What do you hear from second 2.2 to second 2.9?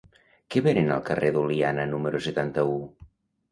setanta-u?